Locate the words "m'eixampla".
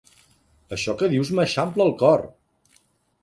1.39-1.87